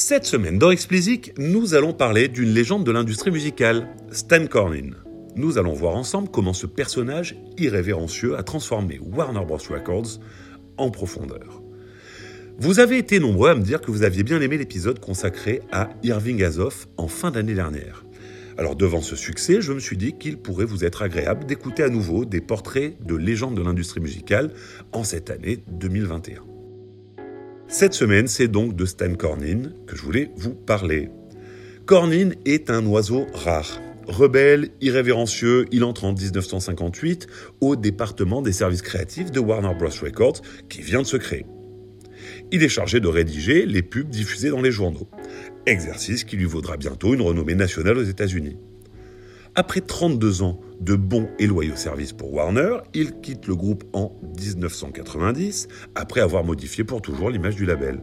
[0.00, 4.92] Cette semaine dans Explicit, nous allons parler d'une légende de l'industrie musicale, Stan Cornyn.
[5.34, 9.58] Nous allons voir ensemble comment ce personnage irrévérencieux a transformé Warner Bros.
[9.58, 10.20] Records
[10.76, 11.60] en profondeur.
[12.60, 15.90] Vous avez été nombreux à me dire que vous aviez bien aimé l'épisode consacré à
[16.04, 18.04] Irving Azoff en fin d'année dernière.
[18.56, 21.88] Alors devant ce succès, je me suis dit qu'il pourrait vous être agréable d'écouter à
[21.88, 24.52] nouveau des portraits de légendes de l'industrie musicale
[24.92, 26.57] en cette année 2021.
[27.70, 31.10] Cette semaine, c'est donc de Stan Cornyn que je voulais vous parler.
[31.84, 33.78] Cornyn est un oiseau rare.
[34.06, 37.26] Rebelle, irrévérencieux, il entre en 1958
[37.60, 39.90] au département des services créatifs de Warner Bros.
[40.02, 40.40] Records
[40.70, 41.44] qui vient de se créer.
[42.52, 45.06] Il est chargé de rédiger les pubs diffusées dans les journaux,
[45.66, 48.56] exercice qui lui vaudra bientôt une renommée nationale aux États-Unis.
[49.54, 54.12] Après 32 ans de bons et loyaux services pour Warner, il quitte le groupe en
[54.38, 58.00] 1990, après avoir modifié pour toujours l'image du label.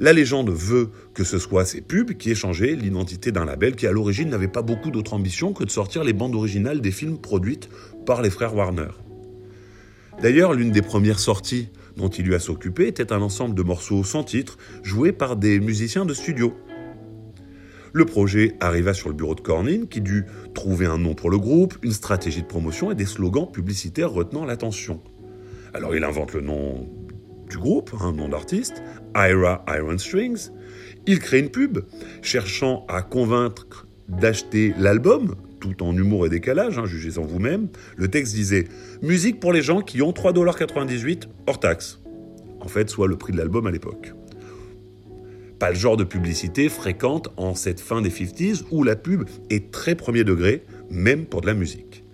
[0.00, 3.86] La légende veut que ce soit ces pubs qui aient changé l'identité d'un label qui
[3.86, 7.18] à l'origine n'avait pas beaucoup d'autre ambition que de sortir les bandes originales des films
[7.18, 7.68] produites
[8.06, 8.90] par les frères Warner.
[10.22, 14.04] D'ailleurs, l'une des premières sorties dont il lui a s'occuper était un ensemble de morceaux
[14.04, 16.54] sans titre joués par des musiciens de studio.
[17.92, 21.38] Le projet arriva sur le bureau de Cornyn qui dut trouver un nom pour le
[21.38, 25.00] groupe, une stratégie de promotion et des slogans publicitaires retenant l'attention.
[25.74, 26.88] Alors il invente le nom
[27.48, 28.82] du groupe, un nom d'artiste,
[29.16, 30.50] Ira Iron Strings.
[31.06, 31.78] Il crée une pub
[32.22, 37.68] cherchant à convaincre d'acheter l'album, tout en humour et décalage, hein, jugez-en vous-même.
[37.96, 38.64] Le texte disait
[39.02, 42.00] Musique pour les gens qui ont 3,98$ hors taxe.
[42.60, 44.12] En fait, soit le prix de l'album à l'époque.
[45.58, 49.72] Pas le genre de publicité fréquente en cette fin des 50s où la pub est
[49.72, 52.04] très premier degré, même pour de la musique.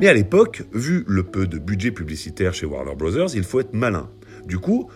[0.00, 3.74] Mais à l'époque, vu le peu de budget publicitaire chez Warner Bros., il faut être
[3.74, 4.08] malin.
[4.46, 4.88] Du coup,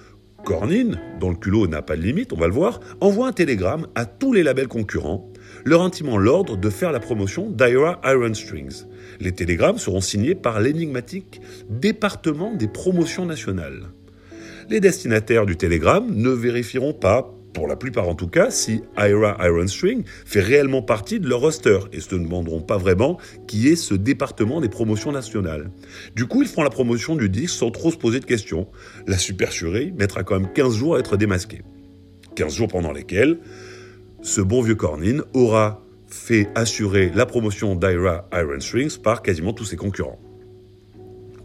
[0.44, 3.86] Cornyn, dont le culot n'a pas de limite, on va le voir, envoie un télégramme
[3.94, 5.30] à tous les labels concurrents,
[5.64, 8.84] leur intimant l'ordre de faire la promotion d'Ira Iron Strings.
[9.20, 13.88] Les télégrammes seront signés par l'énigmatique département des promotions nationales.
[14.70, 19.38] Les destinataires du télégramme ne vérifieront pas pour la plupart en tout cas, si Ira
[19.40, 23.76] Iron String fait réellement partie de leur roster et se demanderont pas vraiment qui est
[23.76, 25.70] ce département des promotions nationales.
[26.14, 28.66] Du coup, ils feront la promotion du disque sans trop se poser de questions.
[29.06, 31.62] La supercherie mettra quand même 15 jours à être démasquée.
[32.34, 33.38] 15 jours pendant lesquels
[34.22, 39.64] ce bon vieux Cornyn aura fait assurer la promotion d'Ira Iron Strings par quasiment tous
[39.64, 40.18] ses concurrents.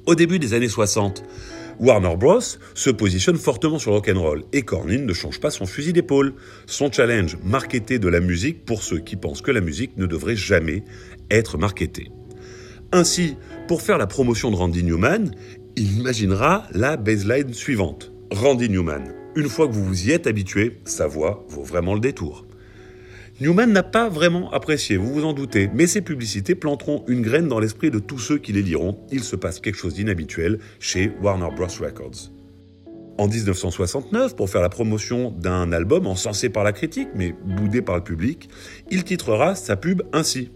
[0.05, 1.23] Au début des années 60,
[1.79, 2.41] Warner Bros.
[2.73, 6.33] se positionne fortement sur rock'n'roll et Cornyn ne change pas son fusil d'épaule.
[6.65, 10.35] Son challenge, marketer de la musique pour ceux qui pensent que la musique ne devrait
[10.35, 10.83] jamais
[11.31, 12.11] être marketée.
[12.91, 15.31] Ainsi, pour faire la promotion de Randy Newman,
[15.77, 18.11] il imaginera la baseline suivante.
[18.31, 19.13] Randy Newman.
[19.35, 22.45] Une fois que vous vous y êtes habitué, sa voix vaut vraiment le détour.
[23.41, 27.47] Newman n'a pas vraiment apprécié, vous vous en doutez, mais ces publicités planteront une graine
[27.47, 28.99] dans l'esprit de tous ceux qui les liront.
[29.13, 31.67] Il se passe quelque chose d'inhabituel chez Warner Bros.
[31.79, 32.31] Records.
[33.17, 37.95] En 1969, pour faire la promotion d'un album encensé par la critique, mais boudé par
[37.95, 38.49] le public,
[38.91, 40.51] il titrera sa pub ainsi.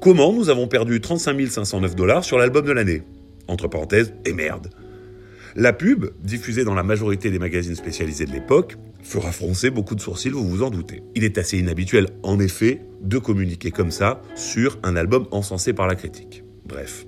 [0.00, 3.02] Comment nous avons perdu 35 509 dollars sur l'album de l'année?
[3.46, 4.70] Entre parenthèses, et merde.
[5.60, 10.00] La pub, diffusée dans la majorité des magazines spécialisés de l'époque, fera froncer beaucoup de
[10.00, 11.02] sourcils, vous vous en doutez.
[11.16, 15.88] Il est assez inhabituel, en effet, de communiquer comme ça sur un album encensé par
[15.88, 16.44] la critique.
[16.64, 17.06] Bref.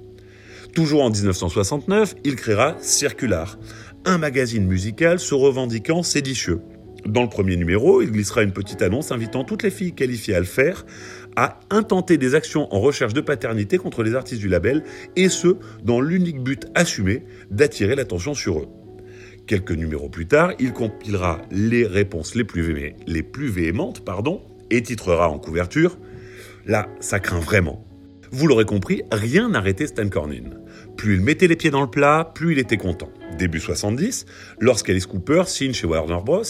[0.75, 3.57] Toujours en 1969, il créera Circular,
[4.05, 6.59] un magazine musical se revendiquant séditieux.
[7.07, 10.41] Dans le premier numéro, il glissera une petite annonce invitant toutes les filles qualifiées à
[10.41, 10.85] le faire
[11.37, 14.83] à intenter des actions en recherche de paternité contre les artistes du label,
[15.17, 18.69] et ce, dans l'unique but assumé d'attirer l'attention sur eux.
[19.47, 24.83] Quelques numéros plus tard, il compilera les réponses les plus, les plus véhémentes pardon, et
[24.83, 25.99] titrera en couverture
[26.67, 27.85] Là, ça craint vraiment.
[28.33, 30.61] Vous l'aurez compris, rien n'arrêtait Stan Cornyn.
[30.97, 33.11] Plus il mettait les pieds dans le plat, plus il était content.
[33.37, 34.27] Début 70,
[34.61, 36.43] lorsqu'Alice Cooper signe chez Warner Bros.,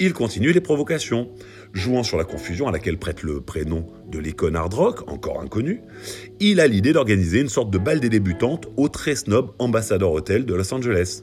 [0.00, 1.30] il continue les provocations.
[1.72, 5.82] Jouant sur la confusion à laquelle prête le prénom de l'icône hard rock, encore inconnu,
[6.40, 10.46] il a l'idée d'organiser une sorte de bal des débutantes au très snob Ambassador Hotel
[10.46, 11.22] de Los Angeles.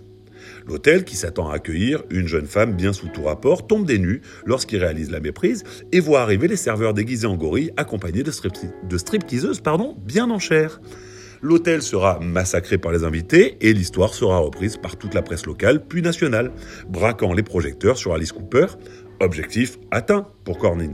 [0.67, 4.21] L'hôtel, qui s'attend à accueillir une jeune femme bien sous tout rapport, tombe des nues
[4.45, 9.61] lorsqu'il réalise la méprise et voit arriver les serveurs déguisés en gorille accompagnés de stripteaseuses
[9.61, 10.79] pardon, bien en chair.
[11.41, 15.85] L'hôtel sera massacré par les invités et l'histoire sera reprise par toute la presse locale
[15.85, 16.51] puis nationale,
[16.89, 18.65] braquant les projecteurs sur Alice Cooper.
[19.19, 20.93] Objectif atteint pour Cornyn.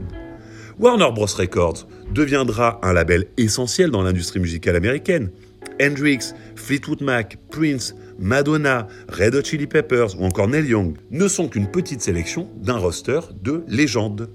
[0.78, 1.26] Warner Bros.
[1.26, 5.30] Records deviendra un label essentiel dans l'industrie musicale américaine.
[5.80, 11.48] Hendrix, Fleetwood Mac, Prince, Madonna, Red Hot Chili Peppers ou encore Neil Young ne sont
[11.48, 14.30] qu'une petite sélection d'un roster de légendes.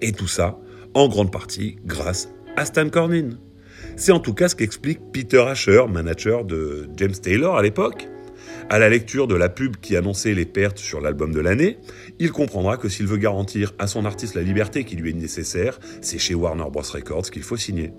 [0.00, 0.58] Et tout ça,
[0.94, 3.38] en grande partie, grâce à Stan Cornyn.
[3.96, 8.08] C'est en tout cas ce qu'explique Peter Asher, manager de James Taylor à l'époque.
[8.68, 11.78] À la lecture de la pub qui annonçait les pertes sur l'album de l'année,
[12.18, 15.78] il comprendra que s'il veut garantir à son artiste la liberté qui lui est nécessaire,
[16.00, 16.82] c'est chez Warner Bros.
[16.82, 17.92] Records qu'il faut signer.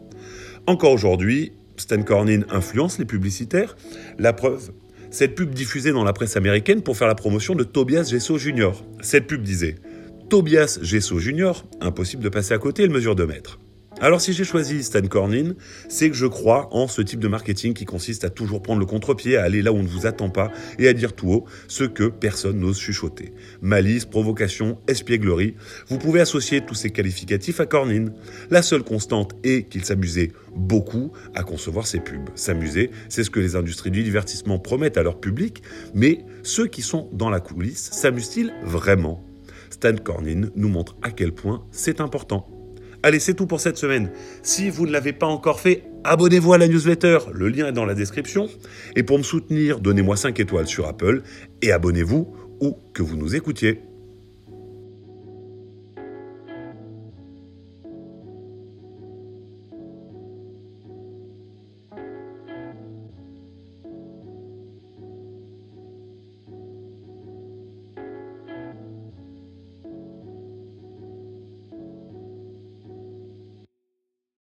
[0.66, 3.78] Encore aujourd'hui, Stan Cornyn influence les publicitaires.
[4.20, 4.72] La preuve,
[5.10, 8.72] cette pub diffusée dans la presse américaine pour faire la promotion de Tobias Gesso Jr.
[9.00, 9.76] Cette pub disait
[10.30, 13.60] Tobias Gesso Jr., impossible de passer à côté, il mesure 2 mètres.
[14.00, 15.56] Alors si j'ai choisi Stan Cornyn,
[15.90, 18.86] c'est que je crois en ce type de marketing qui consiste à toujours prendre le
[18.86, 21.46] contre-pied, à aller là où on ne vous attend pas et à dire tout haut
[21.68, 23.34] ce que personne n'ose chuchoter.
[23.62, 25.56] Malice, provocation, espièglerie,
[25.88, 28.14] vous pouvez associer tous ces qualificatifs à Cornyn.
[28.52, 32.30] La seule constante est qu'il s'amusait beaucoup à concevoir ses pubs.
[32.36, 35.64] S'amuser, c'est ce que les industries du divertissement promettent à leur public,
[35.96, 39.24] mais ceux qui sont dans la coulisse s'amusent-ils vraiment?
[39.72, 42.57] Stan Cornyn nous montre à quel point c'est important.
[43.04, 44.12] Allez, c'est tout pour cette semaine.
[44.42, 47.20] Si vous ne l'avez pas encore fait, abonnez-vous à la newsletter.
[47.32, 48.50] Le lien est dans la description.
[48.96, 51.22] Et pour me soutenir, donnez-moi 5 étoiles sur Apple
[51.62, 53.87] et abonnez-vous où que vous nous écoutiez.